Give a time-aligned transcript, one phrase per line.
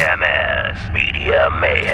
[0.00, 1.90] EMS Media Mayhem.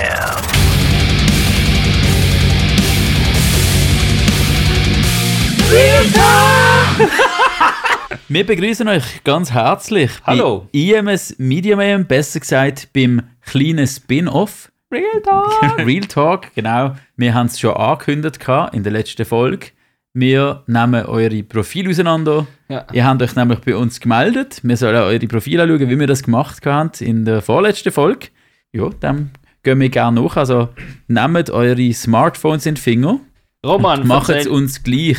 [8.29, 10.69] Wir begrüßen euch ganz herzlich Hallo.
[10.73, 14.71] bei IMS Media Mayhem, besser gesagt beim kleinen Spin-off.
[14.93, 15.79] Real Talk.
[15.85, 16.95] Real Talk, genau.
[17.17, 18.39] Wir haben es schon angekündigt
[18.73, 19.71] in der letzten Folge.
[20.19, 22.47] Wir nehmen eure Profile auseinander.
[22.71, 22.87] Ja.
[22.91, 24.61] Ihr habt euch nämlich bei uns gemeldet.
[24.63, 28.29] Wir sollen eure Profile anschauen, wie wir das gemacht haben in der vorletzten Folge.
[28.73, 30.39] Ja, dann gehen wir gerne nach.
[30.39, 30.71] Also
[31.07, 33.21] nehmt eure Smartphones in den Finger
[33.63, 35.19] Roman, macht es uns gleich.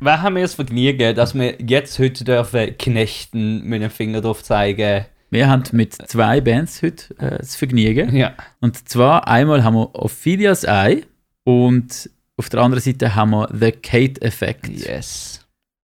[0.00, 4.42] wer haben wir das Vergnügen, dass wir jetzt heute dürfen knechten mit dem Finger drauf
[4.42, 5.06] zeigen?
[5.30, 8.14] Wir haben mit zwei Bands heute äh, das Vergnügen.
[8.14, 8.34] Ja.
[8.60, 11.04] Und zwar einmal haben wir Ophelia's Eye
[11.44, 14.68] und auf der anderen Seite haben wir The Kate Effect.
[14.68, 15.40] Yes.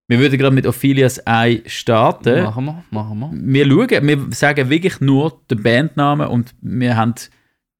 [0.08, 2.42] Wir würden gerade mit Ophelia's Eye starten.
[2.42, 3.30] Machen wir, machen wir.
[3.32, 7.14] Wir schauen, wir sagen wirklich nur den Bandnamen und wir haben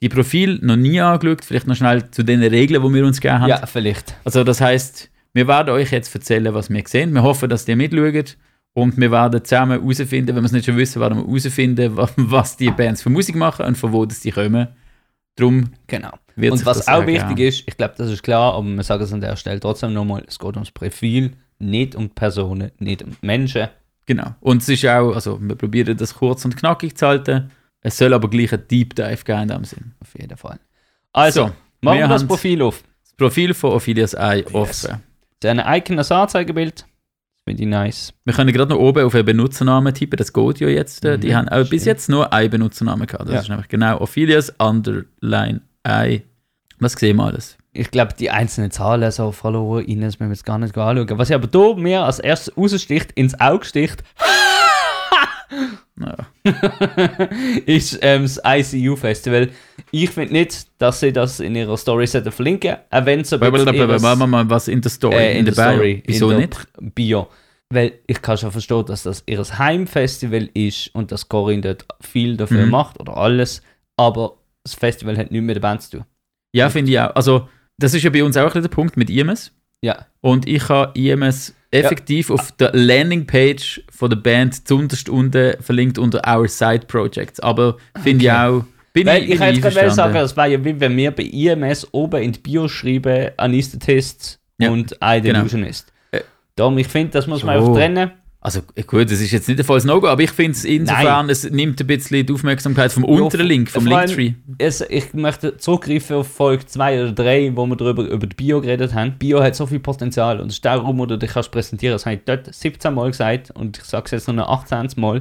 [0.02, 1.45] die Profil noch nie angeschaut.
[1.45, 3.49] Vielleicht noch schnell zu den Regeln, die wir uns gegeben haben.
[3.51, 4.15] Ja, vielleicht.
[4.24, 7.12] Also das heißt, wir werden euch jetzt erzählen, was wir sehen.
[7.12, 8.37] Wir hoffen, dass ihr mitschaut.
[8.73, 12.09] Und wir werden zusammen herausfinden, wenn wir es nicht schon wissen, werden wir herausfinden, wa-
[12.16, 14.68] was die Bands für Musik machen und von wo das die kommen.
[15.34, 16.12] Darum Genau.
[16.37, 17.29] Und was auch ergeben.
[17.29, 19.93] wichtig ist, ich glaube, das ist klar, aber wir sagen es an der Stelle trotzdem
[19.93, 23.69] nochmal, es geht ums Profil, nicht um Personen, nicht um Menschen.
[24.07, 24.35] Genau.
[24.41, 27.51] Und es ist auch, also wir probieren das kurz und knackig zu halten.
[27.83, 29.93] Es soll aber gleich ein Deep Dive geben in dem Sinn.
[30.01, 30.59] Auf jeden Fall.
[31.13, 32.27] Also, So, machen wir das.
[32.27, 32.83] Profil auf.
[33.03, 35.01] Das Profil von Ophelia's Eye offen.
[35.43, 36.81] Sein eigenes Anzeigebild.
[36.81, 38.13] Das finde ich nice.
[38.25, 41.05] Wir können gerade noch oben auf einen Benutzernamen tippen, das geht ja jetzt.
[41.05, 43.27] äh, Die Mhm, haben auch bis jetzt nur einen Benutzernamen gehabt.
[43.29, 43.41] Das Ja.
[43.41, 46.23] ist nämlich genau Ophelia's Underline Eye.
[46.79, 47.57] Was sehen wir alles?
[47.73, 51.19] Ich glaube, die einzelnen Zahlen, so Follower, innen, müssen wir jetzt gar nicht anschauen.
[51.19, 54.03] Was ich aber hier mir als erstes raussticht, ins Auge sticht,
[57.67, 59.51] ist ähm, das ICU-Festival.
[59.91, 64.31] Ich finde nicht, dass sie das in ihrer Story verlinken Auch wenn so ein bisschen
[64.31, 66.03] mal was in der Story, äh, in, der Bio.
[66.07, 66.67] Wieso in nicht?
[66.95, 67.29] Bio.
[67.73, 72.37] Weil ich kann schon verstehen, dass das ihr Heimfestival ist und dass Corinne dort viel
[72.37, 72.71] dafür Mhm.
[72.71, 73.63] macht oder alles.
[73.97, 76.04] Aber das Festival hat nichts mit der Band zu tun.
[76.54, 77.15] Ja, finde ich auch.
[77.15, 77.48] Also,
[77.78, 79.53] das ist ja bei uns auch ein bisschen der Punkt mit IMS.
[79.82, 80.06] Ja.
[80.21, 86.21] Und ich habe IMS effektiv auf der Landingpage von der Band zuunterst unten verlinkt unter
[86.26, 87.41] Our Side Projects.
[87.41, 88.41] Aber finde ich Okay.
[88.41, 88.65] auch.
[88.93, 91.87] Bin Weil ich, ich hätte gerade sagen, das wäre ja wie wenn wir bei IMS
[91.92, 95.38] oben in die Bio schreiben, Anesthetist Ja, und I genau.
[95.38, 95.92] Delusionist.
[96.10, 96.22] Äh,
[96.56, 97.60] Darum, ich finde, das muss man so.
[97.69, 98.10] einfach trennen.
[98.43, 101.45] Also gut, das ist jetzt nicht ein volles No-Go, aber ich finde es insofern, es
[101.51, 104.33] nimmt ein bisschen die Aufmerksamkeit vom unteren Link, vom allem- Linktree.
[104.56, 108.62] Es, ich möchte zurückgreifen auf Folge 2 oder 3, wo wir darüber über die Bio
[108.62, 109.17] geredet haben.
[109.19, 111.95] Bio hat so viel Potenzial und es ist darum, wo du dich kannst präsentieren.
[111.95, 114.89] Das habe ich dort 17 Mal gesagt und ich sage es jetzt noch ein 18.
[114.99, 115.21] Mal.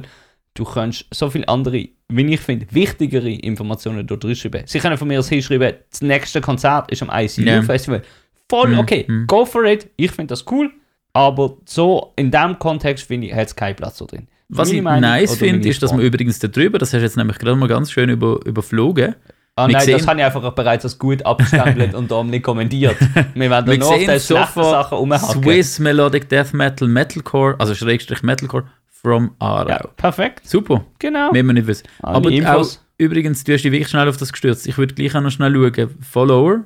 [0.54, 4.62] Du kannst so viele andere, wie ich finde, wichtigere Informationen dort reinschreiben.
[4.64, 7.60] Sie können von mir aus hinschreiben, das nächste Konzert ist am ICU Ja.
[7.62, 8.00] Festival.
[8.48, 9.26] Voll Mhm, okay, mhm.
[9.26, 9.88] go for it.
[9.96, 10.70] Ich finde das cool.
[11.12, 14.28] Aber so in dem Kontext finde ich, hat es keinen Platz so drin.
[14.48, 17.16] Was Meine ich nice finde, ist, dass man übrigens da drüber, das hast du jetzt
[17.16, 19.14] nämlich gerade mal ganz schön über, überflogen,
[19.56, 22.42] Ah Wir nein, sehen- das habe ich einfach bereits als gut abgestempelt und darum nicht
[22.44, 22.96] kommentiert.
[23.34, 25.42] Wir werden noch auf den schlechten Sachen rumhacken.
[25.42, 29.68] Swiss Melodic Death Metal Metalcore, also Schrägstrich Metalcore from Aarau.
[29.68, 31.30] Ja, perfekt, Super, genau.
[31.32, 31.86] wenn man nicht wissen.
[32.00, 32.84] Alle Aber auch, Infos.
[32.96, 34.66] übrigens, du hast dich wirklich schnell auf das gestürzt.
[34.66, 35.90] Ich würde gleich auch noch schnell schauen.
[36.00, 36.60] Follower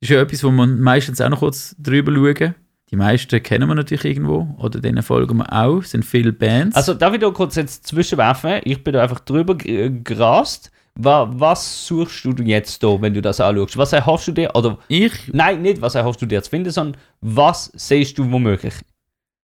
[0.00, 2.54] ist ja etwas, wo man meistens auch noch kurz drüber schauen.
[2.90, 5.78] Die meisten kennen wir natürlich irgendwo oder denen folgen wir auch.
[5.80, 6.76] Es sind viele Bands.
[6.76, 8.60] Also darf ich da kurz jetzt zwischenwerfen?
[8.64, 10.70] Ich bin da einfach drüber ge- gerast.
[10.94, 13.76] Wa- Was suchst du jetzt da, wenn du das anschaust?
[13.76, 14.50] Was erhoffst du dir?
[14.54, 18.74] Oder ich, nein, nicht was erhoffst du dir zu finden, sondern was siehst du womöglich?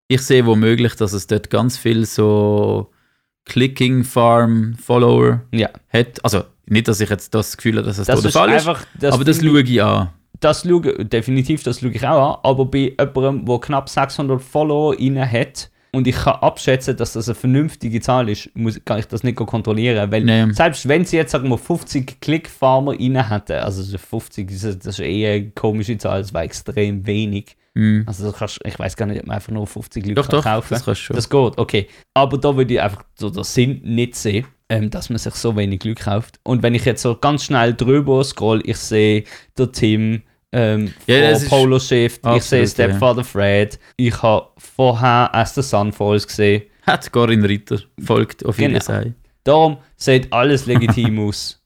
[0.09, 2.91] ich sehe womöglich, dass es dort ganz viel so
[3.47, 6.23] Clicking Farm Follower Ja, hat.
[6.23, 8.75] Also nicht, dass ich jetzt das Gefühl habe, dass es das da der ist Fall
[8.77, 8.87] ist.
[9.01, 10.11] Das aber das schaue ich an.
[10.43, 14.95] Das schaue, definitiv, das schaue ich auch an, aber bei jemandem, der knapp 600 Follower
[14.97, 19.23] hat und ich kann abschätzen, dass das eine vernünftige Zahl ist, muss, kann ich das
[19.23, 20.51] nicht kontrollieren, weil Nee.
[20.53, 24.99] selbst wenn sie jetzt, sagen wir, 50 Klickfarmer rein hätten, also so 50, ist- das
[24.99, 27.57] ist eher eine komische Zahl, das war extrem wenig.
[27.75, 28.05] Hm.
[28.07, 30.45] Also kannst, ich weiß gar nicht, ob man einfach nur 50 Leute Doch, kann doch,
[30.45, 31.17] kaufen das kannst schon.
[31.17, 31.89] Das geht, okay.
[32.15, 35.57] Aber da würde ich einfach so den Sinn nicht sehen, ähm, dass man sich so
[35.57, 36.39] wenig Glück kauft.
[36.43, 39.25] Und wenn ich jetzt so ganz schnell drüber scroll, ich sehe
[39.57, 40.21] der Tim,
[40.53, 45.63] ähm, Ja, von Polo Shift, ich absolut, sehe Stepfather Fred, ich habe vorher As the
[45.63, 46.63] Sun Falls gesehen.
[46.87, 48.85] Hat Corinne Ritter folgt auf jeden Genau.
[48.85, 49.15] Fall.
[49.45, 51.61] Darum sieht alles legitim aus.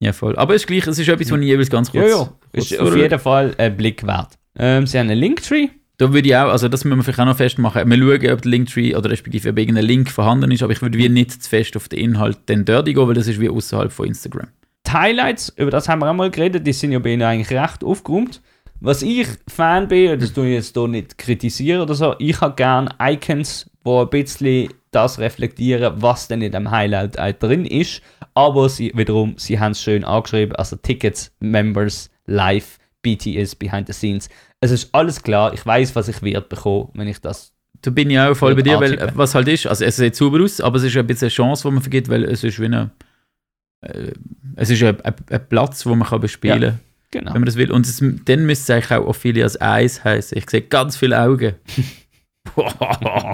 [0.00, 0.36] Ja, voll.
[0.36, 2.12] Aber es ist gleich, es ist etwas, was ich jeweils ganz Ja, kurz.
[2.12, 4.34] ja, kurz ist auf jeden Fall ein Blick wert.
[4.56, 5.68] Ähm, sie haben einen Linktree.
[5.96, 7.90] Da würde ich auch, also das müssen wir vielleicht auch noch festmachen.
[7.90, 10.96] Wir schauen, ob der Linktree oder respektive ob irgendein Link vorhanden ist, aber ich würde
[10.96, 13.90] wie nicht zu fest auf den Inhalt dann dort gehen, weil das ist wie außerhalb
[13.92, 14.46] von Instagram.
[14.88, 17.50] Die Highlights, über das haben wir auch mal geredet, die sind ja bei ihnen eigentlich
[17.50, 18.40] recht aufgeräumt.
[18.80, 22.54] Was ich Fan bin, das tue ich jetzt hier nicht kritisieren oder so, ich habe
[22.54, 28.00] gerne Icons, wo ein bisschen das reflektieren, was denn in dem Highlight auch drin ist.
[28.32, 33.92] Aber sie wiederum, sie haben es schön angeschrieben, also Tickets, Members, Live, BTS, Behind the
[33.92, 34.30] Scenes.
[34.60, 37.52] Es ist alles klar, ich weiß, was ich wert bekommen, wenn ich das.
[37.82, 40.42] Da bin ich auch voll bei dir, weil was halt ist, also es sieht super
[40.42, 42.64] aus, aber es ist ein bisschen eine Chance, die man vergibt, weil es ist wie
[42.64, 42.90] eine,
[43.82, 44.12] äh,
[44.56, 46.80] es ist ein, ein, ein Platz, wo man kann bespielen kann,
[47.10, 47.32] Genau.
[47.32, 47.70] wenn man das will.
[47.70, 50.36] Und es, dann müsste es eigentlich auch Ophelias Eis heißen.
[50.36, 51.54] Ich sehe ganz viele Augen.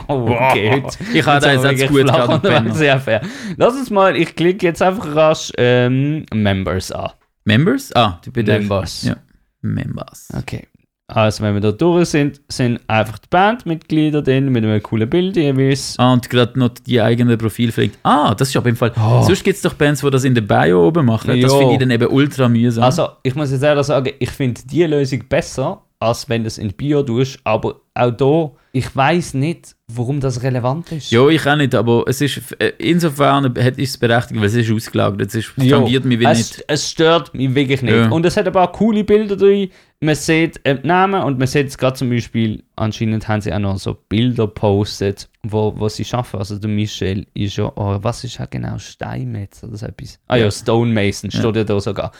[0.08, 2.74] Okay, heute- ich habe wirklich jetzt gut Penner.
[2.74, 3.20] Sehr fair.
[3.56, 7.10] Lass uns mal, ich klicke jetzt einfach rasch ähm, Members an.
[7.44, 7.94] Members?
[7.94, 9.02] Ah, du bist Members.
[9.04, 9.16] Ja.
[9.60, 10.28] Members.
[10.36, 10.66] Okay.
[11.06, 15.36] Also, wenn wir da durch sind, sind einfach die Bandmitglieder drin mit einem coolen Bild
[15.36, 15.96] jeweils.
[15.98, 17.98] Ah, und gerade noch die eigene Profil verlinkt.
[18.04, 18.92] Ah, das ist aber im Fall.
[18.96, 19.22] Oh.
[19.22, 21.38] Sonst gibt es doch Bands, die das in der Bio oben machen.
[21.40, 21.58] Das Jo.
[21.58, 22.84] finde ich dann eben ultra mühsam.
[22.84, 26.58] Also, ich muss jetzt ehrlich sagen, ich finde die Lösung besser, als wenn du es
[26.58, 27.38] in Bio tust.
[27.44, 31.10] Aber auch da, ich weiß nicht, warum das relevant ist.
[31.12, 34.70] ja, ich auch nicht, aber es ist äh, insofern hat- es berechtigt, weil es ist
[34.70, 35.28] ausgelagert.
[35.28, 36.64] Es ist, tangiert mich es, nicht.
[36.66, 37.94] es stört mich wirklich nicht.
[37.94, 38.08] Ja.
[38.10, 39.68] Und es hat ein paar coole Bilder drin.
[40.00, 43.58] Man sieht äh, Namen und man sieht es gerade zum Beispiel, anscheinend haben sie auch
[43.60, 46.38] noch so Bilder postet, wo, wo sie schaffen.
[46.40, 50.18] Also der Michel ist ja, oh, was ist ja genau Steinmetz oder so etwas?
[50.26, 50.50] Ah ja, Ja.
[50.50, 52.12] Stonemason steht ja da sogar.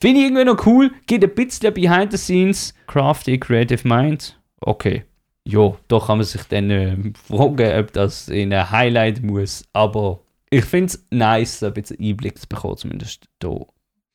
[0.00, 4.40] Finde ich irgendwie noch cool, geht ein bisschen behind the scenes, crafty, creative mind.
[4.60, 5.04] Okay.
[5.46, 9.64] Ja, da kann man sich dann äh, fragen, ob das in ein Highlight muss.
[9.72, 10.20] Aber
[10.50, 13.54] ich finde es nice, ein bisschen Einblick zu bekommen, zumindest da.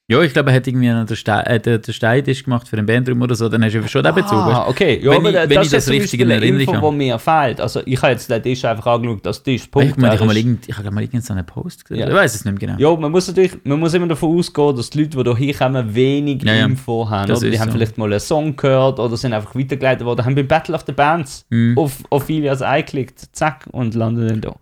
[0.08, 3.20] Ja, ich glaube, er hat irgendwie den, Ste äh, den, Steintisch gemacht für den Bandraum
[3.24, 4.36] oder so, dann hast du schon den bezogen.
[4.52, 5.00] Ah, okay.
[5.02, 6.92] Ja, Wenn aber ich- wenn das ich das ist richtig in Erinnerung habe.
[6.92, 7.60] mir fehlt.
[7.60, 10.28] Also ich habe jetzt den Tisch einfach angeschaut, dass Tisch ich Punkt meine, ich habe
[10.28, 10.44] mal, ist.
[10.44, 12.02] irgend, ich habe mal irgendeinen Post gesehen.
[12.04, 12.08] Ja.
[12.10, 12.92] Ich weiß es nicht mehr genau.
[12.94, 15.96] Ja, man muss natürlich, man muss immer davon ausgehen, dass die Leute, die hier hinkommen,
[15.96, 16.66] wenig Ja, ja.
[16.66, 17.28] Info haben.
[17.28, 17.78] Das Oder die ist haben so.
[17.78, 20.92] vielleicht mal einen Song gehört oder sind einfach weitergeleitet worden, haben bei Battle of the
[20.94, 21.76] Bands Mhm.
[21.80, 24.56] auf Ophelias eingeklickt, zack, und landen dann da.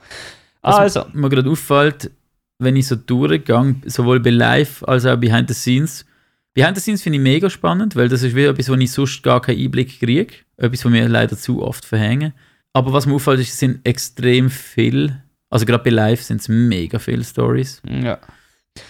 [0.61, 2.11] Was Also, mir gerade auffällt,
[2.63, 6.05] wenn ich so durchgehe, sowohl bei Live als auch Behind the Scenes.
[6.53, 9.23] Behind the Scenes finde ich mega spannend, weil das ist wie etwas, wo ich sonst
[9.23, 10.33] gar keinen Einblick kriege.
[10.57, 12.33] Etwas, was mir leider zu oft verhängen.
[12.73, 16.47] Aber was mir auffällt, ist, es sind extrem viel, also gerade bei Live sind es
[16.47, 17.81] mega viele Stories.
[17.87, 18.19] ja.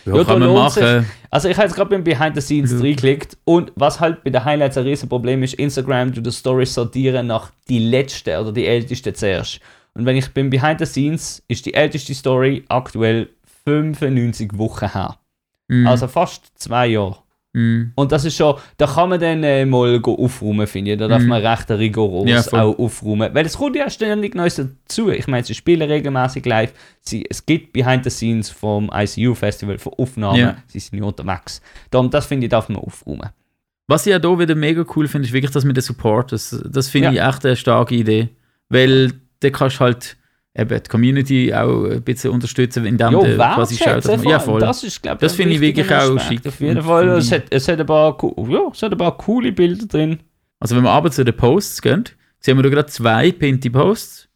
[0.06, 1.06] Ja, Ja, kann man machen.
[1.30, 2.80] Also ich habe jetzt gerade beim Behind the Scenes Ja.
[2.80, 7.28] reingeklickt und was halt bei den Highlights ein Riesenproblem ist, Instagram tut die Stories sortieren
[7.28, 9.60] nach die letzte oder die älteste zuerst.
[9.94, 13.28] Und wenn ich beim Behind the Scenes, ist die älteste Story aktuell
[13.66, 15.18] 95 Wochen her.
[15.68, 15.88] Mhm.
[15.88, 17.18] Also fast zwei Jahre.
[17.56, 17.92] Mhm.
[17.96, 20.98] Und das ist schon, da kann man dann äh, mal aufräumen, finde ich.
[20.98, 21.28] Da darf Mhm.
[21.30, 23.34] man recht rigoros Ja, auch aufräumen.
[23.34, 25.10] Weil es kommt ja ständig Neues dazu.
[25.10, 26.74] Ich meine, sie spielen regelmäßig live.
[27.02, 30.40] Sie, es gibt Behind the Scenes vom ICU Festival für Aufnahmen.
[30.40, 30.58] Ja.
[30.68, 31.62] Sie sind ja unterwegs.
[31.92, 33.30] Darum, das finde ich, darf man aufräumen.
[33.88, 36.60] Was ich ja hier wieder mega cool finde, ist wirklich das mit den Supporters.
[36.68, 37.30] Das finde Ja.
[37.30, 38.30] ich echt eine starke Idee.
[38.70, 39.12] Weil
[39.42, 40.18] da kannst du halt
[40.56, 44.24] eben die Community auch ein bisschen unterstützen, indem Jo, du quasi wertschätzen, schaust.
[44.24, 44.60] vor Ja, voll.
[44.60, 47.08] Das ist, glaube ich, Das finde ich wirklich auch schick Auf jeden Fall.
[47.10, 48.18] Es hat, es, hat ein paar,
[48.50, 50.20] ja, es hat ein paar coole Bilder drin.
[50.60, 52.04] Also wenn wir abends zu den Posts gehen,
[52.40, 54.30] sehen wir da gerade zwei pinnte Posts.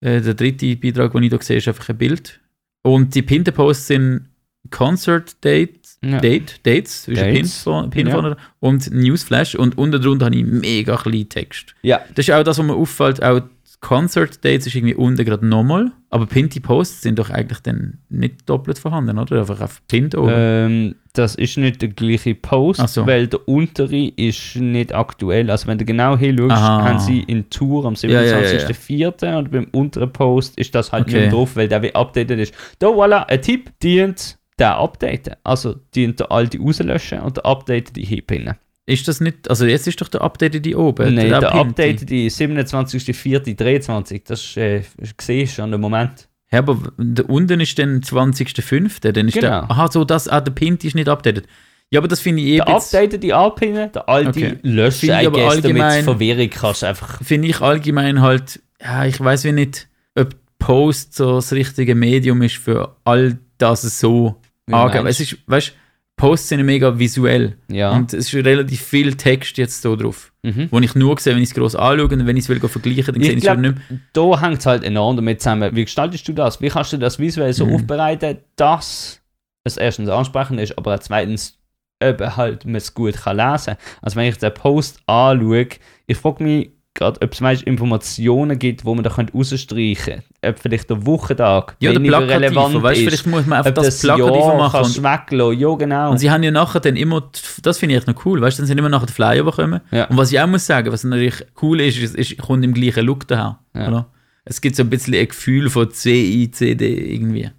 [0.00, 2.40] Äh, der dritte Beitrag, den ich hier sehe, ist einfach ein Bild.
[2.82, 4.28] Und die pinnten Posts sind
[4.70, 6.18] Concert Dates, Ja.
[6.20, 8.12] Date, Dates, ist ein Pin, Dates, von, Pin ja.
[8.12, 11.74] vorne, und Newsflash und unten drunter habe ich mega kleinen Text.
[11.82, 13.40] Ja, Das ist auch das, was mir auffällt, auch
[13.80, 18.48] Concert Dates ist irgendwie unten gerade nochmal, aber pinnte Posts sind doch eigentlich dann nicht
[18.48, 19.38] doppelt vorhanden, oder?
[19.40, 20.32] Einfach auf Pint oben.
[20.34, 23.06] Ähm, das ist nicht der gleiche Post, so.
[23.06, 25.48] weil der untere ist nicht aktuell.
[25.50, 26.82] Also wenn du genau hinschaust, Aha.
[26.84, 28.58] haben sie in Tour am Ja, ja, ja, ja.
[28.68, 29.36] 27.04.
[29.38, 31.20] und beim unteren Post ist das halt Okay.
[31.22, 32.54] nicht drauf, weil der wie updated ist.
[32.80, 35.34] Da voilà, ein Tipp, dient der updaten.
[35.44, 38.54] Also dient der alte rauslöschen und der updated die hinpinnen.
[38.88, 41.14] Ist das nicht, also jetzt ist doch der Update die oben.
[41.14, 41.54] Nein, der pinnte.
[41.54, 44.22] updated die 27.04.23.
[44.26, 44.82] Das äh,
[45.20, 46.28] siehst du schon den Moment.
[46.50, 49.12] Ja, aber der unten ist dann 20.05.
[49.12, 49.46] Dann ist Genau.
[49.48, 51.46] der, aha, so das, ah, der Pint ist nicht updated.
[51.90, 54.58] Ja, aber das finde ich eh Der updated die anpinnen, der alte Okay.
[54.62, 58.60] löschen, Finde ich aber guess, damit allgemein- Verwirrung kannst du einfach finde ich allgemein halt,
[58.82, 63.82] ja, ich weiß wie nicht, ob Post so das richtige Medium ist für all das
[64.00, 64.36] so
[64.70, 65.06] angeben.
[65.06, 65.72] Es ist, weißt
[66.18, 67.56] Posts sind mega visuell.
[67.70, 67.92] Ja.
[67.92, 70.30] Und es ist relativ viel Text jetzt so drauf.
[70.42, 70.68] Mhm.
[70.70, 73.14] Wo ich nur sehe, wenn ich es groß anschaue und wenn ich es will vergleichen,
[73.14, 73.74] dann sehe Ich es nicht mehr.
[74.12, 75.74] da hängt es halt enorm damit zusammen.
[75.74, 76.60] Wie gestaltest du das?
[76.60, 77.76] Wie kannst du das visuell so Mhm.
[77.76, 79.22] aufbereiten, dass
[79.64, 81.58] es erstens ansprechend ist, aber zweitens
[82.02, 83.74] eben halt man es gut kann lesen.
[84.02, 85.68] Also wenn ich den Post anschaue,
[86.06, 90.24] ich frage mich, gerade, ob es weißt, Informationen gibt, wo man da rausstreichen könnte.
[90.42, 93.86] Ob vielleicht der Wochentag Ja, weniger plakativer, weißt du, vielleicht muss man einfach ob das
[93.86, 94.80] das plakativer machen.
[94.80, 95.58] Und, weglassen.
[95.58, 96.10] Ja, genau.
[96.10, 97.30] und sie haben ja nachher dann immer,
[97.62, 99.50] das finde ich echt noch cool, weißt du, dann sind immer nachher die Flyer, die
[99.50, 99.80] kommen.
[99.90, 100.06] Ja.
[100.06, 103.06] Und was ich auch muss sagen, was natürlich cool ist, ist, ist kommt im gleichen
[103.06, 103.58] Look daher.
[103.74, 103.88] Ja.
[103.88, 104.06] Oder?
[104.44, 107.50] Es gibt so ein bisschen ein Gefühl von CICD irgendwie.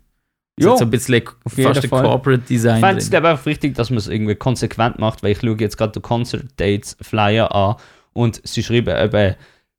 [0.58, 1.89] Es Ja, so ein bisschen fast ein.
[1.89, 2.75] Corporate Design.
[2.75, 5.55] Ich fände es glaube einfach wichtig, dass man es irgendwie konsequent macht, weil ich schaue
[5.60, 7.75] jetzt gerade den Concert Dates Flyer an
[8.19, 9.35] und sie schreiben eben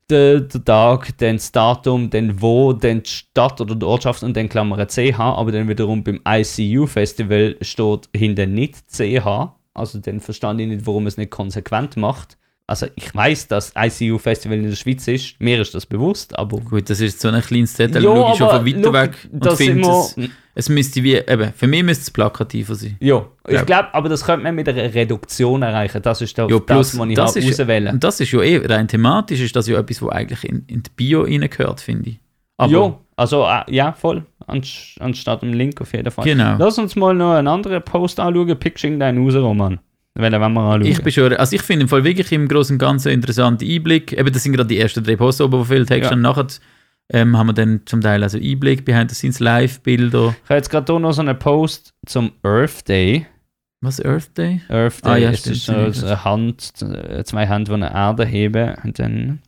[0.09, 4.85] der Tag, dann das Datum, dann wo, die Stadt oder die Ortschaft und dann Klammer
[4.89, 10.69] CH, aber dann wiederum beim ICU Festival steht hinten nicht CH, also dann verstand ich
[10.69, 12.39] nicht, warum es nicht konsequent macht.
[12.71, 16.59] Also ich weiß, dass ICU Festival in der Schweiz ist, mir ist das bewusst, aber
[16.59, 19.89] Gut, das ist so ein kleines Zettel, Ja, schon aber von weiter weg und finde,
[19.89, 20.17] es,
[20.55, 22.97] es müsste wie, eben, für mich müsste es plakativer sein.
[23.01, 26.01] Ja, ich glaube, aber das könnte man mit einer Reduktion erreichen.
[26.01, 28.65] Das ist Ja, plus, das, was ich das ist- auswählen Und das ist ja eh,
[28.65, 32.21] rein thematisch ist das ja etwas, was eigentlich in, in die Bio reingehört, finde ich.
[32.57, 34.25] Aber, ja, also äh, ja, voll.
[34.47, 36.25] Anst anstatt dem Link auf jeden Fall.
[36.25, 36.55] Genau.
[36.59, 38.57] Lass uns mal noch einen anderen Post anschauen.
[38.57, 39.81] Pitching deinen raus, Roman.
[40.21, 40.83] Wenn wir anschauen.
[40.83, 44.13] Ich bin schon, also ich finde im Fall wirklich im Großen und Ganzen interessanten Einblick.
[44.13, 46.17] Eben, das sind gerade die ersten drei Posts oben, wo viel Text Ja.
[46.17, 46.47] Nachher
[47.13, 50.35] ähm, haben wir dann zum Teil also Einblick, behind the scenes Live-Bilder.
[50.45, 53.27] ich habe jetzt gerade noch so einen Post zum Earth Day.
[53.83, 54.61] Was, Earth Day?
[54.69, 56.05] Earth Day Ah, ja, stimmt, ist so stimmt.
[56.05, 58.75] eine Hand, äh, zwei Hände, die eine Erde heben.
[58.85, 59.41] Und dann,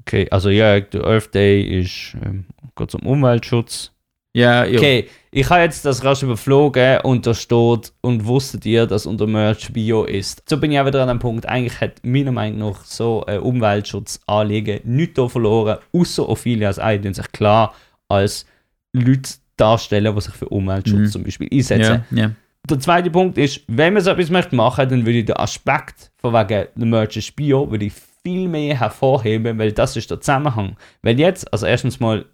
[0.00, 3.92] okay, also ja, der Earth Day ist ähm, geht zum Umweltschutz.
[4.34, 4.78] Ja, ja.
[4.78, 9.26] Okay, ich habe jetzt das rasch überflogen und da steht, und wusstet ihr, dass unter
[9.26, 10.42] Merch Bio ist?
[10.48, 13.40] So bin ich auch wieder an einem Punkt, eigentlich hat meiner Meinung nach so ein
[13.40, 17.74] Umweltschutzanliegen nichts da verloren, außer Ophilias Ei, sich klar
[18.08, 18.46] als
[18.92, 21.06] Leute darstellen, die sich für Umweltschutz Mhm.
[21.10, 22.04] zum Beispiel einsetzen.
[22.10, 22.30] Ja, ja.
[22.68, 26.12] Der zweite Punkt ist, wenn man so etwas möchte machen, dann würde ich den Aspekt
[26.18, 30.20] von wegen der Merch ist Bio, würde ich viel mehr hervorheben, weil das ist der
[30.20, 30.76] Zusammenhang.
[31.02, 32.24] Weil jetzt, also erstens mal,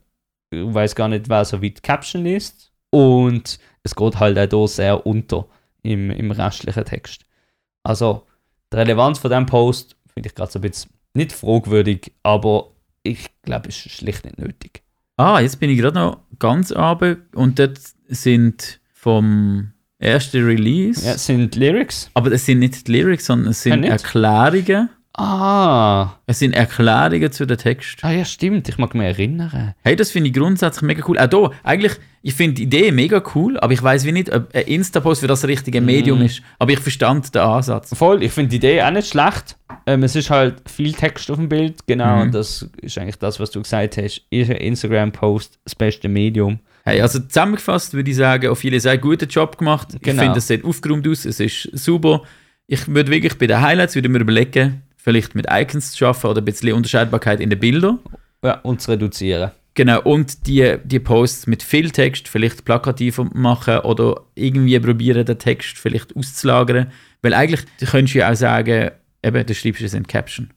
[0.50, 4.68] ich weiß gar nicht, wer so weit Caption liest und es geht halt auch hier
[4.68, 5.47] sehr unter
[5.83, 7.25] im, im restlichen Text.
[7.83, 8.26] Also,
[8.73, 13.28] die Relevanz von diesem Post finde ich gerade so ein bisschen nicht fragwürdig, aber ich
[13.42, 14.83] glaube, es ist schlicht nicht nötig.
[15.16, 21.12] Ah, jetzt bin ich gerade noch ganz runter und dort sind vom ersten Release, Ja,
[21.14, 22.11] es sind Lyrics.
[22.14, 23.90] aber es sind nicht die Lyrics, sondern es sind nicht?
[23.90, 24.90] Erklärungen.
[25.21, 27.99] Ah, Es sind Erklärungen zu den Text.
[28.05, 29.75] ah ja, stimmt, ich mag mich erinnern.
[29.83, 31.19] Hey, das finde ich grundsätzlich mega cool.
[31.19, 34.55] Auch da, eigentlich, ich finde die Idee mega cool, aber ich weiß wie nicht, ob
[34.55, 36.27] ein Insta-Post für das richtige Medium Mhm.
[36.27, 36.43] ist.
[36.61, 37.93] Aber ich verstand den Ansatz.
[37.97, 39.57] Voll, ich finde die Idee auch nicht schlecht.
[39.87, 42.17] Ähm, es ist halt viel Text auf dem Bild, genau.
[42.17, 42.23] Mhm.
[42.23, 44.23] Und das ist eigentlich das, was du gesagt hast.
[44.31, 46.61] Ist ein Instagram-Post das beste Medium?
[46.85, 49.89] Hey, also zusammengefasst würde ich sagen, auf viele sehr guten Job gemacht.
[49.95, 50.23] Ich Genau.
[50.23, 52.23] finde, es sieht aufgeräumt aus, es ist super.
[52.69, 56.43] Ich würde wirklich bei den Highlights würde mir überlegen, vielleicht mit Icons zu schaffen oder
[56.43, 57.99] ein bisschen Unterscheidbarkeit in den Bildern.
[58.45, 59.53] Ja, und zu reduzieren.
[59.73, 65.38] Genau, und die, die Posts mit viel Text vielleicht plakativer machen oder irgendwie probieren, den
[65.38, 66.88] Text vielleicht auszulagern.
[67.23, 68.91] Weil eigentlich könntest du ja auch sagen,
[69.25, 70.50] eben, du schreibst es in Caption.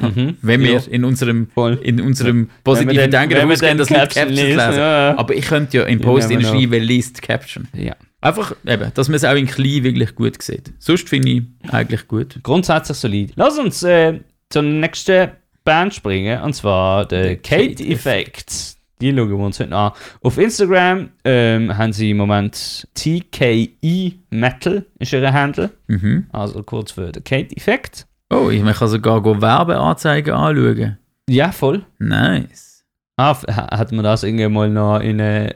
[0.00, 0.36] Mhm.
[0.42, 1.78] Wenn wir Ja, in unserem, voll.
[1.82, 4.78] in unserem positiven wir Denken wir ausgehen, dass nicht Caption lesen, lesen.
[4.78, 5.18] ja.
[5.18, 7.68] Aber ich könnte ja im Post schreiben, liest Caption.
[7.74, 7.94] Ja.
[8.20, 10.72] Einfach, eben, dass man es auch in klein wirklich gut sieht.
[10.78, 12.40] Sonst finde ich eigentlich gut.
[12.42, 13.32] Grundsätzlich solid.
[13.36, 15.30] Lass uns äh, zur nächsten
[15.64, 18.76] Band springen, und zwar der Kate Kate Effect.
[19.00, 19.92] Die schauen wir uns heute an.
[20.22, 25.70] Auf Instagram ähm, haben sie im Moment TKE Metal, ist ihr Handle.
[25.86, 26.26] Mhm.
[26.32, 28.06] Also kurz für den Kate Effect.
[28.30, 30.98] Oh, ich kann sogar Werbeanzeigen anschauen.
[31.28, 31.84] Ja, voll.
[31.98, 32.84] Nice.
[33.16, 35.54] Ah, hat man das irgendwann mal noch in eine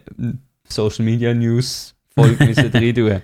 [0.69, 3.23] Social Media News Folge müssen rein tun.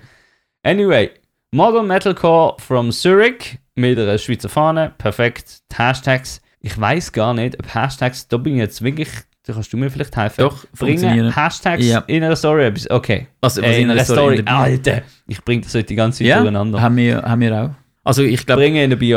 [0.63, 1.11] Anyway,
[1.51, 5.61] Modern Metalcore from Zurich mit einer Schweizer Fahne, perfekt.
[5.71, 9.09] Die Hashtags, ich weiß gar nicht, ob Hashtags, da bin ich jetzt wirklich,
[9.45, 10.41] da kannst du mir vielleicht helfen.
[10.41, 10.65] Doch.
[10.77, 11.99] Bringen Hashtags Ja.
[12.07, 13.27] in einer Story okay.
[13.41, 16.37] Also, Äh, in einer Story, in Alter, ich bringe das heute die ganze Zeit Ja,
[16.39, 16.81] durcheinander.
[16.81, 17.69] haben wir, haben wir auch.
[18.03, 18.61] Also ich glaube,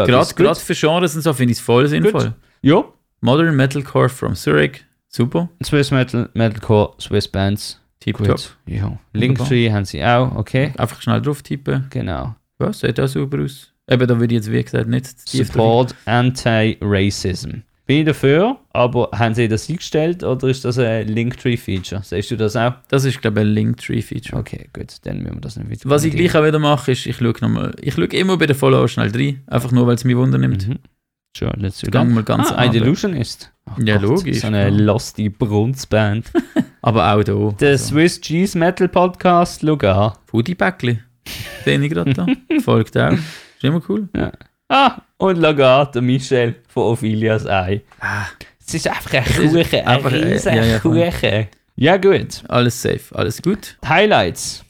[0.05, 0.26] gerade.
[0.35, 0.59] Gut.
[0.59, 2.35] für Genres und so finde ich es voll sinnvoll.
[2.62, 2.85] Ja,
[3.21, 5.49] Modern Metalcore from Zurich, super.
[5.64, 8.40] Swiss Metal, Metalcore, Swiss Bands, Tipptopp.
[8.66, 8.99] Ja.
[9.12, 10.73] Linktree haben sie auch, okay.
[10.76, 11.87] Einfach schnell drauf tippen.
[11.90, 12.35] Genau.
[12.59, 13.73] Ja, sieht auch super aus.
[13.88, 15.28] Eben, da würde ich jetzt wie gesagt nicht.
[15.28, 17.62] Support Anti-Racism.
[17.85, 22.02] Bin ich dafür, aber haben sie das eingestellt oder ist das ein Linktree-Feature?
[22.04, 22.75] Siehst du das auch?
[22.88, 24.40] Das ist, glaube ich, ein Linktree-Feature.
[24.40, 27.06] Okay, gut, dann müssen wir das nicht wieder Was ich gleich auch wieder mache, ist,
[27.06, 30.04] ich schaue nochmal, ich schaue immer bei den Follower schnell rein, einfach nur, weil es
[30.04, 30.68] mich Wunder nimmt.
[30.68, 30.78] Mhm.
[31.39, 32.09] Gang that.
[32.09, 32.77] mal ganz ah, runter.
[32.77, 33.53] Illusionist.
[33.67, 34.71] Oh Ja, Gott, logisch, So eine klar.
[34.81, 36.31] losty Brunzband.
[36.83, 37.55] Aber auch da.
[37.61, 37.95] Der also.
[37.95, 40.12] Swiss Cheese Metal Podcast, schau an.
[40.27, 40.99] Foodie Bäckli.
[41.65, 42.27] Sehe ich gerade da.
[42.62, 43.12] Folgt auch.
[43.12, 44.09] Ist immer cool.
[44.69, 47.83] Ah, und Lagarde, Michel von Ophilias Ei.
[48.01, 48.27] Ah,
[48.67, 50.79] Es ist einfach ein Kuchen, ein äh, riesen ja, ja.
[50.81, 51.47] Kuchen.
[51.77, 53.77] Ja gut, alles safe, alles gut.
[53.87, 54.65] Highlights.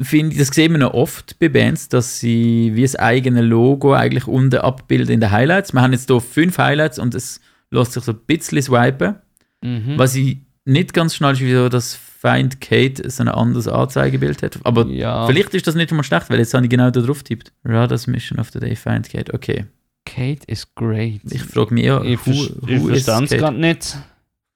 [0.00, 4.26] Finde, das sehen wir noch oft bei Bands, dass sie wie das eigene Logo eigentlich
[4.26, 5.72] unten abbilden in den Highlights.
[5.72, 7.40] Wir haben jetzt hier fünf Highlights und es
[7.70, 9.16] lässt sich so ein bisschen swipen.
[9.62, 9.94] Mhm.
[9.96, 14.58] Was ich nicht ganz schnell ist, wieso das Find Kate so ein anderes Anzeigebild hat.
[14.64, 15.26] Aber Ja.
[15.26, 17.52] vielleicht ist das nicht mal schlecht, weil jetzt habe ich genau da drauf tippt.
[17.64, 19.32] Radars Mission of the Day, Find Kate.
[19.32, 19.66] Okay.
[20.04, 21.20] Kate is great.
[21.30, 22.30] Ich frage mich ja, ich, who,
[22.66, 23.96] ich who is verstehe es gerade nicht.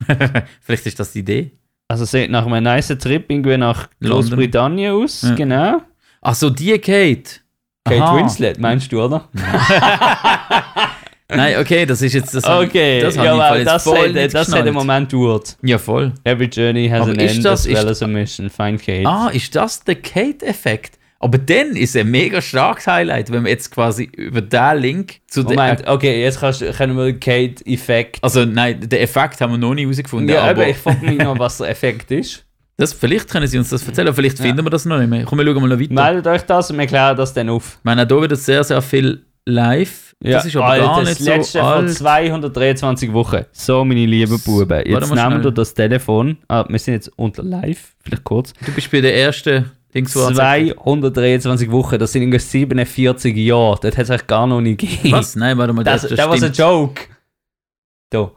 [0.60, 1.52] vielleicht ist das die Idee.
[1.92, 3.86] Also sieht nach einem nice Trip irgendwie nach.
[4.02, 5.34] Großbritannien aus, Ja.
[5.34, 5.82] genau.
[6.22, 7.40] Ach so, die Kate.
[7.84, 8.16] Kate Aha.
[8.16, 9.28] Winslet, meinst du, oder?
[11.28, 12.44] Nein, okay, das ist jetzt das.
[12.44, 15.58] Okay, das ja, jetzt das, nicht das hat im Moment gedauert.
[15.62, 16.12] Ja, voll.
[16.24, 18.48] Every journey has Aber an end das- as well as a mission.
[18.48, 19.06] Find Kate.
[19.06, 20.98] Ah, ist das der Kate-Effekt?
[21.22, 25.44] Aber dann ist ein mega starkes Highlight, wenn wir jetzt quasi über den Link zu
[25.44, 25.56] der.
[25.56, 28.18] Moment, okay, jetzt kannst, können wir Kate-Effekt.
[28.22, 30.28] Also nein, den Effekt haben wir noch nicht herausgefunden.
[30.28, 32.44] Ja, aber aber ich frage mich noch, was der Effekt ist.
[32.76, 34.46] das, vielleicht können Sie uns das erzählen, vielleicht Ja.
[34.46, 35.24] finden wir das noch nicht mehr.
[35.24, 35.94] Komm, wir schauen mal noch weiter.
[35.94, 37.76] Meldet euch das und wir klären das dann auf.
[37.78, 40.16] Ich meine, auch hier wird sehr, sehr viel live.
[40.18, 41.90] das ist aber Alter, gar das nicht letzte so von alt.
[41.94, 43.44] 223 Wochen.
[43.52, 44.82] So, meine lieben Buben.
[44.84, 46.38] Jetzt nehmen wir das Telefon.
[46.48, 47.94] Ah, wir sind jetzt unter live.
[48.02, 48.52] Vielleicht kurz.
[48.66, 50.78] Du bist bei der ersten Dings, wo angezeigt wird.
[50.82, 51.98] 223 Wochen.
[51.98, 53.78] Das sind irgendwie 47 Jahre.
[53.82, 55.12] Das hat es eigentlich gar noch nicht gegeben.
[55.12, 55.36] Was?
[55.36, 56.52] Nein, warte mal, Das, das, das, das war ein.
[56.52, 57.02] Joke.
[58.10, 58.30] Da.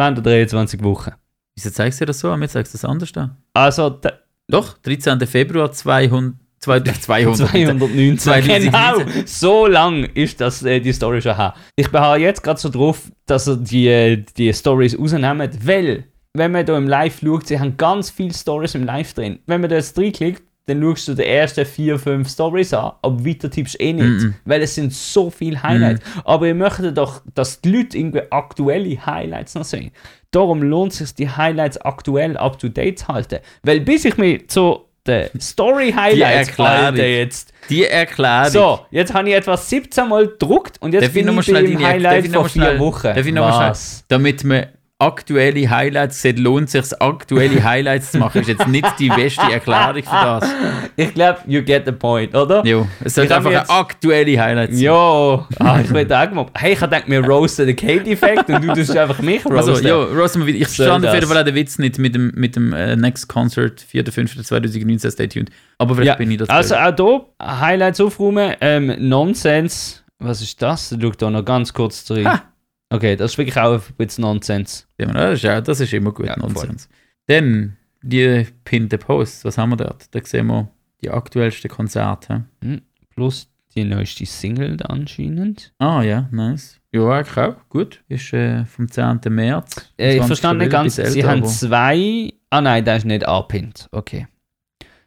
[0.00, 1.12] 223 Wochen.
[1.56, 2.34] Wieso zeigst du das so?
[2.36, 3.36] Mir zeigst du das anders da.
[3.54, 4.12] Also, da-
[4.48, 5.20] Doch, 13.
[5.26, 6.34] Februar 200.
[6.60, 6.96] 200.
[7.02, 7.36] 200.
[7.36, 8.18] 219.
[8.18, 8.70] 2019.
[8.70, 11.54] Genau, so lang ist das, äh, die Story schon her.
[11.76, 16.52] Ich beharre jetzt gerade so drauf, dass sie die, äh, die Stories rausnehmen, weil, wenn
[16.52, 19.38] man da im Live schaut, sie haben ganz viele Stories im Live drin.
[19.46, 23.24] Wenn man da jetzt reinklickt, dann schaust du die ersten vier, fünf Stories an, aber
[23.24, 24.34] weiter tippst du eh nicht, Mhm.
[24.44, 26.00] weil es sind so viele Highlights.
[26.24, 29.90] Aber ihr möchtet doch, dass die Leute irgendwie aktuelle Highlights noch sehen.
[30.30, 33.38] Darum lohnt es sich, die Highlights aktuell up-to-date zu halten.
[33.62, 36.72] Weil bis ich mich zu den Story-Highlights Erklärung.
[36.84, 38.50] halte jetzt, Die Erklärung.
[38.50, 41.54] so, jetzt habe ich etwa 17 Mal gedruckt und jetzt Darf ich bin ich beim
[41.54, 43.06] deine- darf Highlight ich mal vier schnell- Wochen.
[43.14, 44.66] darf ich noch mal schnell- damit man
[45.00, 48.42] aktuelle Highlights sieht, lohnt sich, aktuelle Highlights zu machen.
[48.42, 50.50] Ist jetzt nicht die beste Erklärung für das.
[50.96, 52.64] Ich glaube, you get the point, oder?
[52.64, 54.80] Jo, es hab einfach jetzt- aktuelle Highlights.
[54.80, 56.46] Jo, ah, ich will auch mal.
[56.54, 59.74] Hey, ich gedacht, wir roasten den Kate-Effekt und du tust einfach mich roasten.
[59.74, 62.72] Also, jo, Rossum, ich verstand auf jeden Fall den Witz nicht mit dem, mit dem
[62.72, 65.50] äh, Next Concert 4.5.2019, stay tuned.
[65.78, 66.48] Aber vielleicht ja, bin ich das.
[66.48, 67.26] also auch hier
[67.60, 68.54] Highlights aufräumen.
[68.60, 70.00] Ähm, Nonsense.
[70.18, 70.94] Was ist das?
[71.00, 72.26] Schau da noch ganz kurz zurück.
[72.26, 72.42] Ha.
[72.90, 74.84] Okay, das ist wirklich auch ein bisschen Nonsense.
[74.98, 76.48] Ja, das, ist, auch- das ist immer gut, Ja, voll.
[76.48, 76.88] Nonsens.
[77.26, 80.12] Dann die pinnte Posts, was haben wir dort?
[80.14, 80.68] Da sehen wir
[81.02, 82.44] die aktuellsten Konzerte.
[83.14, 85.72] Plus die neueste Single da anscheinend.
[85.78, 86.80] Ah ja, nice.
[86.92, 87.54] Ja, eigentlich auch.
[87.68, 88.02] Gut.
[88.08, 89.20] Ist äh, vom 10.
[89.28, 89.92] März.
[89.96, 90.26] Äh, ich 20.
[90.26, 90.96] verstand nicht ganz.
[90.96, 92.32] Sie älter, haben zwei.
[92.50, 93.88] Ah nein, der ist nicht angepinnt.
[93.92, 94.26] Okay.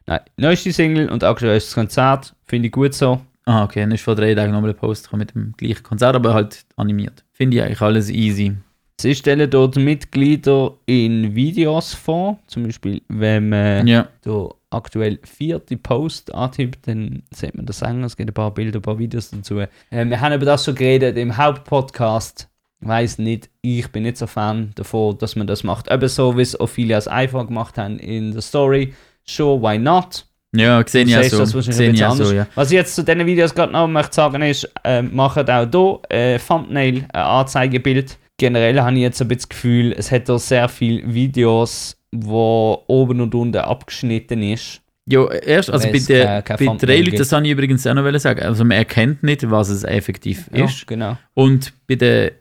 [0.06, 2.34] Nein, neueste Single und aktuelles Konzert.
[2.46, 3.22] Finde ich gut so.
[3.46, 3.82] Ah, okay.
[3.82, 7.26] Dann ist vor drei Tagen nochmal ein Post mit dem gleichen Konzert, aber halt animiert.
[7.34, 8.54] Finde ich eigentlich alles easy.
[9.02, 12.40] Sie stellen dort Mitglieder in Videos vor.
[12.48, 14.08] Zum Beispiel, wenn man Ja.
[14.22, 18.06] da aktuell vierte Post antippt, dann sieht man das Sänger.
[18.06, 19.60] Es gibt ein paar Bilder, ein paar Videos dazu.
[19.60, 22.48] Äh, wir haben über das schon geredet im Hauptpodcast.
[22.82, 25.90] Ich weiß nicht, ich bin nicht so Fan davon, dass man das macht.
[25.92, 28.94] Eben so, wie es Ophilias einfach gemacht haben in der Story.
[29.26, 30.26] Sure, why not?
[30.56, 31.44] Ja, gesehen ja so.
[31.58, 32.48] Gesehen ja so, ja.
[32.56, 36.00] Was ich jetzt zu diesen Videos gerade noch möchte sagen ist, äh, macht auch hier
[36.10, 38.18] äh, Thumbnail, ein Anzeigebild.
[38.38, 42.84] Generell habe ich jetzt ein bisschen das Gefühl, es hat da sehr viele Videos, wo
[42.88, 44.82] oben und unten abgeschnitten ist.
[45.06, 48.20] Ja, erst, also bei, der, kein bei drei Leuten, das habe ich übrigens auch noch
[48.20, 48.42] sagen.
[48.42, 50.88] Also man erkennt nicht, was es effektiv Ja, ist.
[50.88, 51.18] genau.
[51.34, 52.32] Und bei den,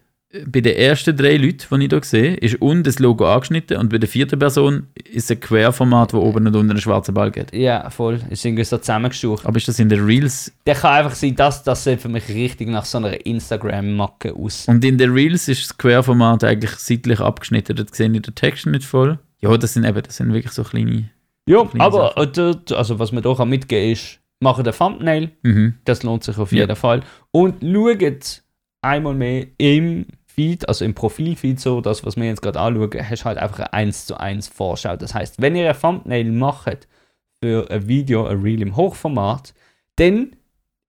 [0.47, 3.91] bei den ersten drei Leuten, die ich hier sehe, ist unten das Logo angeschnitten und
[3.91, 7.55] bei der vierten Person ist ein Querformat, wo oben und unten einen schwarzen Ball geht.
[7.55, 8.19] Ja, voll.
[8.31, 9.45] Ist irgendwie so zusammengestucht.
[9.45, 10.51] Aber ist das in den Reels?
[10.67, 14.67] Der kann einfach sein, dass das sieht für mich richtig nach so einer Instagram-Macke aus.
[14.69, 17.77] Und in den Reels ist das Querformat eigentlich seitlich abgeschnitten.
[17.77, 19.19] Das sehe ich den Text nicht voll.
[19.41, 21.11] Ja, das sind eben, das sind wirklich so kleine.
[21.47, 25.31] Ja, Kleine aber äh, dort, also was man hier kann mitgeben ist, machen den Thumbnail,
[25.43, 25.75] Mhm.
[25.85, 26.61] Das lohnt sich auf Ja.
[26.61, 27.03] jeden Fall.
[27.33, 28.43] Und schaut
[28.83, 33.25] einmal mehr im Feed, also im Profilfeed so, das, was wir jetzt gerade anschauen, hast
[33.25, 34.97] halt einfach eine 1 zu 1 Vorschau.
[34.97, 36.89] Das heißt, wenn ihr ein Thumbnail macht
[37.43, 39.55] für ein Video, ein Reel im Hochformat,
[39.97, 40.37] dann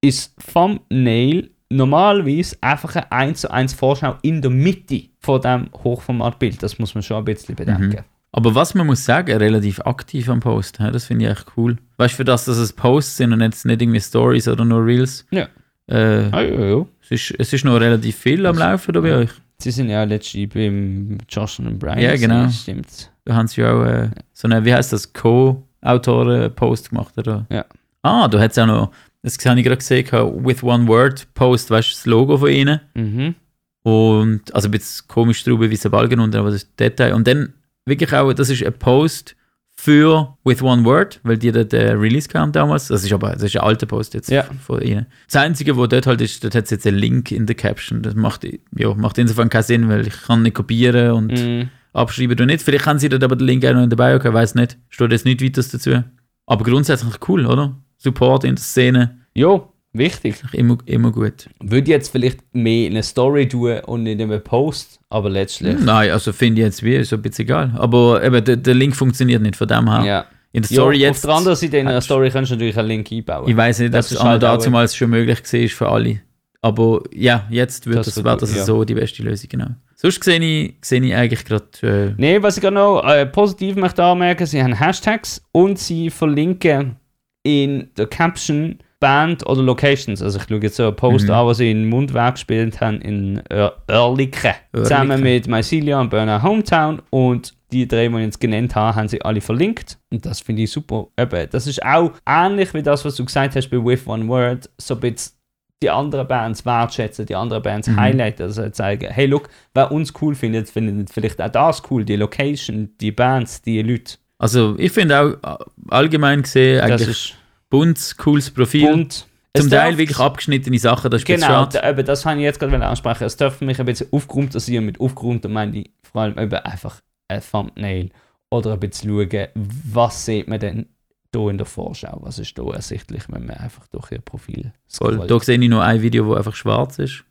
[0.01, 6.61] ist Thumbnail normalerweise einfach eine 1 zu 1 Vorschau in der Mitte von dem Hochformatbild.
[6.61, 8.03] Das muss man schon ein bisschen bedenken.
[8.31, 10.79] Aber was man muss sagen, relativ aktiv am Post.
[10.79, 11.77] Das finde ich echt cool.
[11.97, 14.85] Weißt du, für das, dass es Posts sind und jetzt nicht irgendwie Stories oder nur
[14.85, 15.47] Reels, Ja.
[15.87, 16.85] Äh, Ah, ja, ja.
[17.01, 19.29] es, ist, es ist noch relativ viel am Laufen da bei euch.
[19.59, 21.99] Sie sind ja letztlich beim Josh und Brian.
[21.99, 22.49] Ja, genau.
[22.49, 23.11] Stimmt.
[23.25, 27.45] Da haben sie ja auch äh, so eine, wie heißt das, Co-Autoren-Post gemacht, oder?
[27.49, 27.65] Ja.
[28.01, 28.91] Ah, da hat es auch noch,
[29.21, 30.05] das habe ich gerade gesehen,
[30.43, 32.81] with one word Post, weißt du, das Logo von ihnen.
[32.93, 33.35] Mhm.
[33.83, 37.13] Und, also ein bisschen komisch drüber, wie es Balken unten, aber das ist Detail.
[37.13, 37.53] Und dann
[37.85, 39.35] wirklich auch, das ist ein Post
[39.75, 42.87] für With One Word, weil die dort äh, Release kam damals.
[42.87, 44.43] Das ist aber, das ist ein alter Post jetzt Ja.
[44.65, 45.07] von ihnen.
[45.27, 48.01] Das Einzige, wo dort halt ist, dort hat es jetzt einen Link in der Caption.
[48.01, 48.45] Das macht,
[48.77, 51.69] ja, macht insofern keinen Sinn, weil ich kann nicht kopieren und Mhm.
[51.93, 52.61] abschreiben du nicht.
[52.61, 54.77] Vielleicht haben sie dort aber den Link auch noch in der Bio, ich weiß nicht.
[54.89, 56.03] Steht jetzt nicht weiter dazu.
[56.45, 57.75] Aber grundsätzlich cool, oder?
[57.97, 60.35] Support in der Szene, Jo, wichtig.
[60.53, 61.49] immer, immer gut.
[61.61, 65.77] Würde jetzt vielleicht mehr in eine Story tun und nicht in einem Post, aber letztlich.
[65.79, 67.73] Nein, also finde ich jetzt wie, ist ein bisschen egal.
[67.77, 70.03] Aber eben, der, der Link funktioniert nicht von dem her.
[70.05, 70.25] Ja.
[70.51, 72.77] In der Ja, Story auf jetzt, der anderen Seite in einer Story kannst du natürlich
[72.77, 73.49] einen Link einbauen.
[73.49, 76.21] ich weiß nicht, ob Das es ist auch halt damals schon möglich war für alle.
[76.61, 78.63] Aber ja, jetzt wird Das das, wird das ja.
[78.63, 79.67] so die beste Lösung, genau.
[79.95, 83.75] Sonst sehe ich, sehe ich eigentlich gerade, äh, Nee, was ich gerade noch äh, positiv
[83.77, 86.97] möchte anmerken, sie haben Hashtags und sie verlinken
[87.43, 90.21] in der Caption Band oder Locations.
[90.21, 91.33] Also ich schaue jetzt so einen Post Mhm.
[91.33, 93.41] an, was sie in Mundwerk gespielt haben in
[93.89, 94.51] Oerlikon.
[94.75, 99.07] Zusammen mit Mycelia und Burner Hometown und die drei, die ich jetzt genannt habe, haben
[99.07, 99.97] sie alle verlinkt.
[100.11, 101.07] Und das finde ich super.
[101.19, 104.69] Eben, das ist auch ähnlich wie das, was du gesagt hast bei With One Word.
[104.77, 105.33] So ein bisschen
[105.81, 107.99] die anderen Bands wertschätzen, die anderen Bands Mhm.
[107.99, 112.15] highlighten, also zeigen, hey, look, wer uns cool findet, findet vielleicht auch das cool, die
[112.15, 114.15] Location, die Bands, die Leute.
[114.39, 117.35] also ich finde auch äh, allgemein gesehen eigentlich
[117.73, 118.87] buntes, cooles Profil.
[118.91, 119.27] bunt.
[119.55, 122.43] Es Zum Teil darf- wirklich abgeschnittene Sachen, das ist Genau, da, eben, das habe ich
[122.43, 123.23] jetzt gerade ansprechen.
[123.25, 124.85] Es darf mich ein bisschen aufgeräumt sein.
[124.85, 128.09] Mit aufgeräumt meine ich vor allem eben einfach ein Thumbnail
[128.51, 130.87] oder ein bisschen schauen, was sieht man denn
[131.35, 132.19] hier in der Vorschau?
[132.21, 135.29] Was ist da ersichtlich, wenn man einfach durch ihr Profil scrollt?
[135.29, 137.23] Da sehe ich noch ein Video, wo einfach schwarz ist.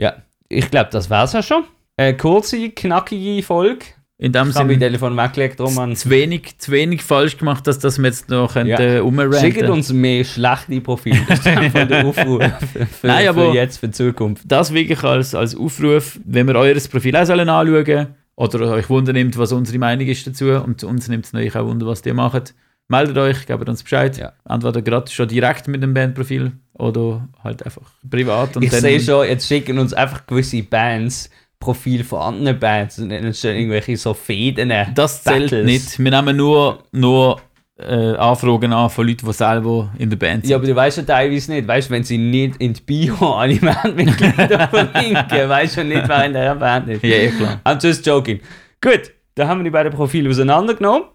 [0.00, 0.16] Ja,
[0.48, 1.64] ich glaube, das wäre es ja schon.
[1.98, 3.84] Eine kurze, knackige Folge.
[4.18, 5.94] In dem Ich Sinne Telefon weggelegt, Roman.
[5.94, 9.02] zu wenig, zu wenig falsch gemacht, dass das wir jetzt noch Ja.
[9.02, 11.20] umranten Schickt uns mehr schlechte Profile.
[11.28, 14.44] Das ist einfach der Aufruf für, für, Nein, aber- für jetzt, für die Zukunft.
[14.46, 19.12] das wirklich als, als Aufruf, wenn wir eures Profil auch sollen anschauen oder euch Wunder
[19.12, 22.14] nimmt, was unsere Meinung ist dazu und uns nimmt es natürlich auch Wunder, was ihr
[22.14, 22.54] macht,
[22.88, 24.16] meldet euch, gebt uns Bescheid.
[24.16, 24.32] Ja.
[24.48, 28.56] Entweder gerade schon direkt mit dem Bandprofil oder halt einfach privat.
[28.56, 33.10] Und Ich sehe schon, jetzt schicken uns einfach gewisse Bands Profil von anderen Bands und
[33.34, 34.72] stehen irgendwelche so Fäden.
[34.94, 35.66] Das zählt Battles.
[35.66, 35.98] nicht.
[35.98, 37.40] Wir nehmen nur, nur
[37.78, 40.50] äh, Anfragen an von Leuten, die selber in der Band sind.
[40.50, 43.56] Ja, aber du weißt ja teilweise nicht, weißt wenn sie nicht in die Bio alle
[43.56, 47.02] Bandmitglieder verlinken, weißt du nicht, wer in der Band ist.
[47.02, 47.60] ja, klar.
[47.64, 48.40] I'm just joking.
[48.80, 51.08] Gut, dann haben wir die beiden Profile auseinandergenommen.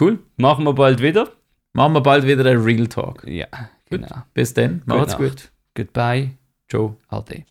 [0.00, 0.18] Cool.
[0.36, 1.28] Machen wir bald wieder.
[1.72, 3.24] Machen wir bald wieder einen Real Talk.
[3.26, 3.46] Ja,
[3.90, 4.22] genau.
[4.34, 4.82] Bis dann.
[4.86, 5.50] Macht's gut.
[5.74, 6.30] Goodbye.
[6.68, 6.96] Ciao.
[7.08, 7.44] Ade.